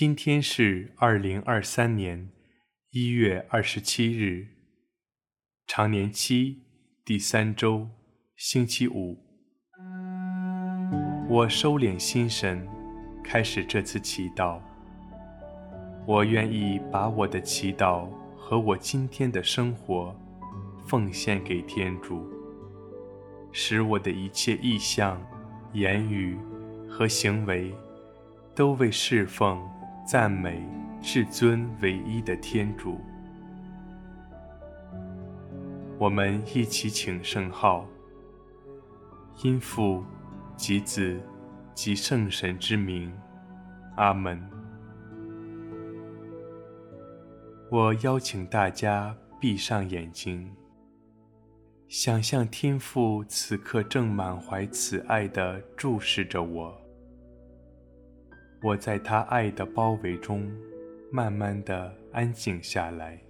[0.00, 2.30] 今天是二零二三年
[2.92, 4.46] 一月二十七日，
[5.66, 6.62] 常年期
[7.04, 7.88] 第三周，
[8.36, 9.18] 星期五。
[11.28, 12.64] 我收敛心神，
[13.24, 14.60] 开始这次祈祷。
[16.06, 20.14] 我愿意把我的祈祷和我今天的生活
[20.86, 22.24] 奉献给天主，
[23.50, 25.20] 使我的一切意向、
[25.72, 26.38] 言语
[26.88, 27.74] 和行为
[28.54, 29.60] 都为侍奉。
[30.10, 30.66] 赞美
[31.02, 32.98] 至尊唯一的天主，
[35.98, 37.86] 我们一起请圣号，
[39.42, 40.02] 因父
[40.56, 41.20] 及子
[41.74, 43.12] 及圣神之名，
[43.96, 44.42] 阿门。
[47.70, 50.50] 我邀请大家闭上眼睛，
[51.86, 56.87] 想象天父此刻正满怀慈爱地注视着我。
[58.60, 60.50] 我在他爱的包围中，
[61.12, 63.27] 慢慢地安静下来。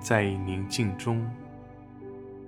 [0.00, 1.28] 在宁静中，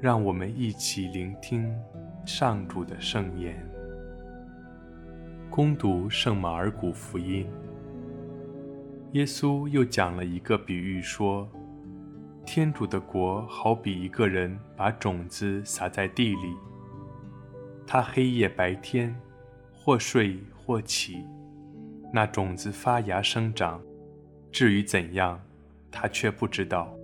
[0.00, 1.76] 让我们一起聆听
[2.24, 3.60] 上主的圣言。
[5.50, 7.44] 恭读圣马尔谷福音。
[9.12, 11.48] 耶稣又讲了一个比喻，说：
[12.46, 16.54] 天主的国好比一个人把种子撒在地里，
[17.84, 19.14] 他黑夜白天，
[19.74, 21.24] 或睡或起，
[22.12, 23.82] 那种子发芽生长，
[24.52, 25.40] 至于怎样，
[25.90, 26.94] 他却不知道。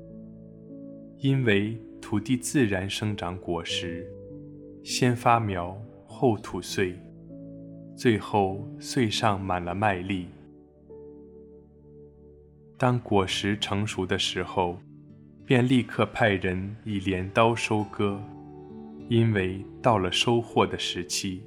[1.18, 4.06] 因为土地自然生长果实，
[4.84, 6.94] 先发苗，后吐穗，
[7.96, 10.28] 最后穗上满了麦粒。
[12.76, 14.78] 当果实成熟的时候，
[15.46, 18.20] 便立刻派人以镰刀收割，
[19.08, 21.42] 因为到了收获的时期。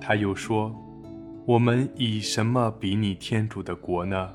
[0.00, 0.74] 他又说
[1.46, 4.32] ：“我们以什么比拟天主的国呢？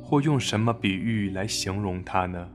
[0.00, 2.48] 或用什么比喻来形容它呢？”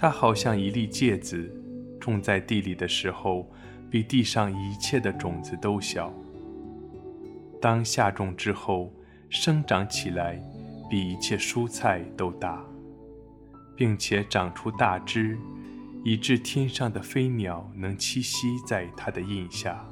[0.00, 1.54] 它好像一粒芥子，
[2.00, 3.46] 种在地里的时候，
[3.90, 6.10] 比地上一切的种子都小。
[7.60, 8.90] 当下种之后，
[9.28, 10.42] 生长起来，
[10.88, 12.64] 比一切蔬菜都大，
[13.76, 15.36] 并且长出大枝，
[16.02, 19.84] 以致天上的飞鸟能栖息在它的荫下。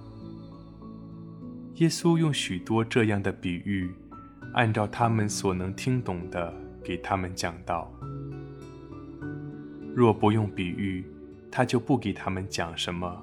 [1.74, 3.92] 耶稣用许多这样的比喻，
[4.54, 7.92] 按照他们所能听懂的，给他们讲道。
[9.98, 11.04] 若不用比喻，
[11.50, 13.20] 他就不给他们讲什么；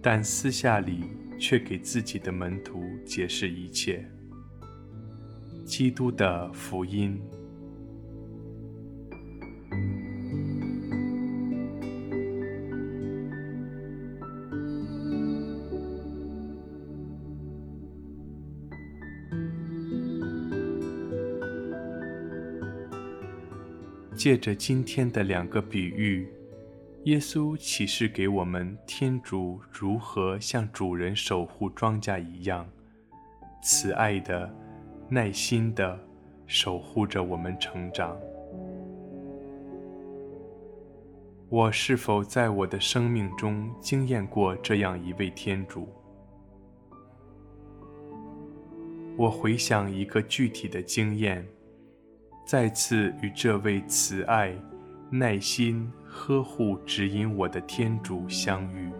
[0.00, 1.04] 但私下里
[1.38, 4.10] 却给自己的门徒解释一切。
[5.66, 7.20] 基督的福音。
[24.18, 26.28] 借着今天的两个比喻，
[27.04, 32.68] 耶稣启示给我们天主如何像主人守护庄稼一样，
[33.62, 34.52] 慈爱的、
[35.08, 35.96] 耐心的
[36.48, 38.18] 守护着我们成长。
[41.48, 45.88] 我是否在我的生命中经验过这样一位天主？
[49.16, 51.46] 我回想一个具体的经验。
[52.48, 54.54] 再次与这位慈爱、
[55.10, 58.90] 耐心、呵护、指引我的天主相遇。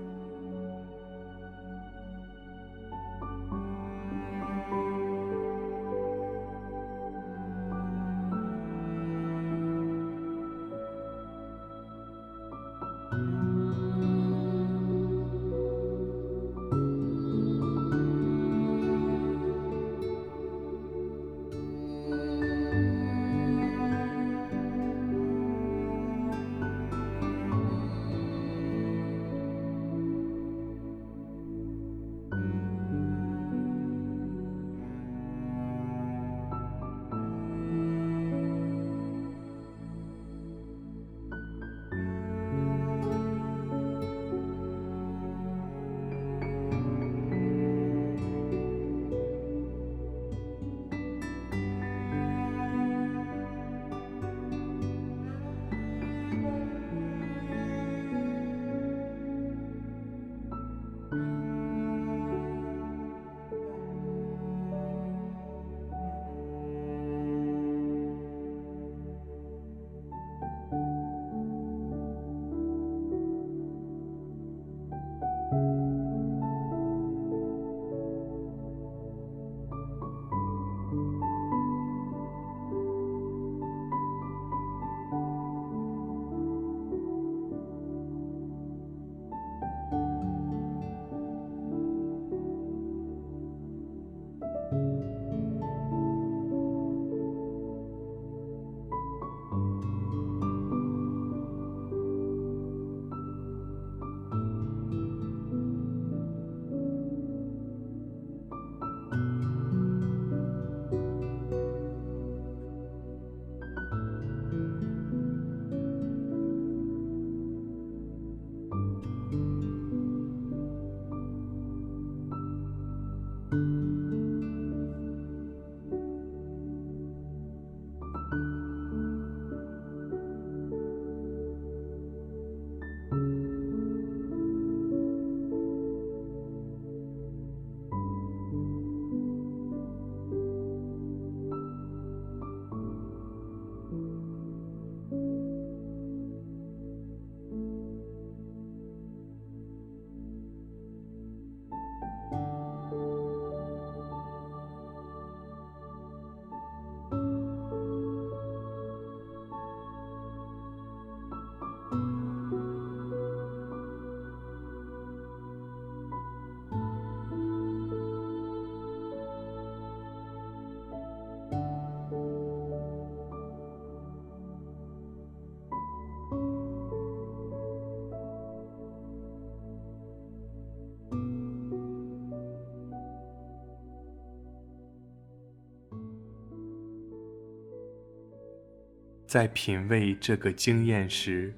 [189.29, 191.55] 在品味这个经验时，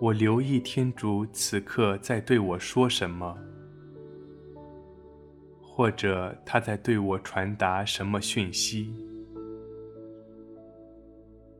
[0.00, 3.36] 我留意天主此刻在对我说什么，
[5.60, 8.94] 或者他在对我传达什么讯息。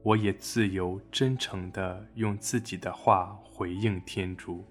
[0.02, 4.64] 我也自由真诚的用自己的话回应天主。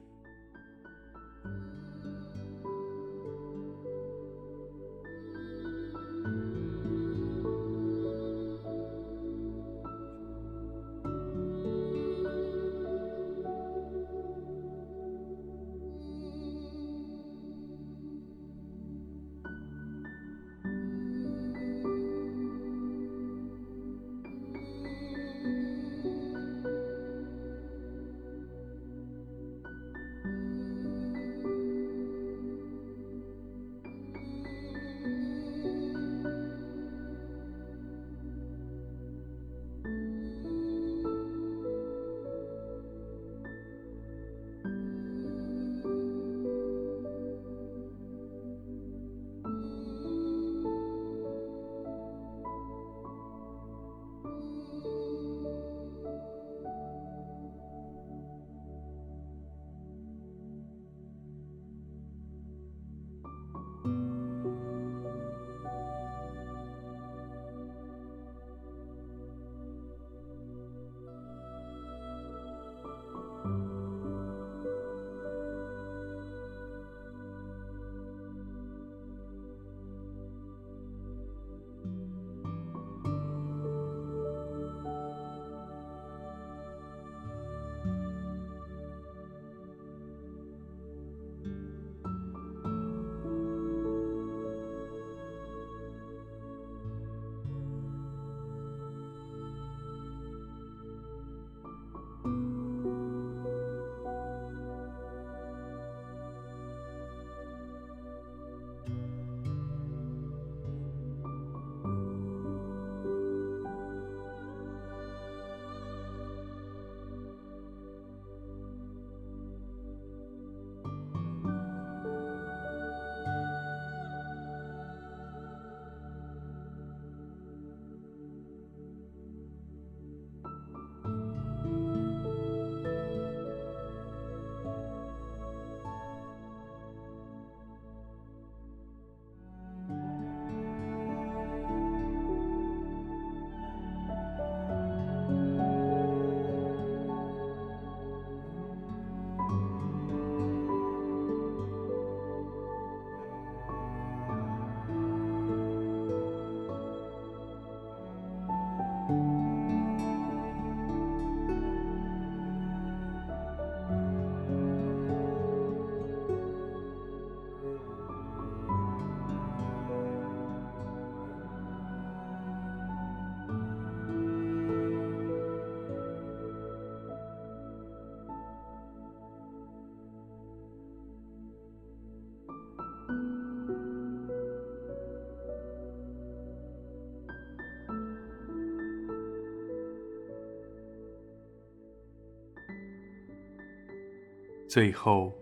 [194.71, 195.33] 最后，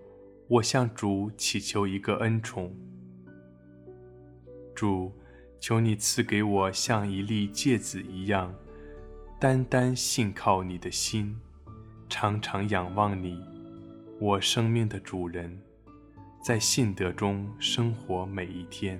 [0.48, 2.76] 我向主祈求一个恩宠。
[4.74, 5.14] 主，
[5.60, 8.52] 求你赐给我像一粒芥子一样，
[9.40, 11.40] 单单信靠你的心，
[12.10, 13.40] 常常仰望你，
[14.20, 15.62] 我生命的主人，
[16.44, 19.00] 在信德中生活每一天。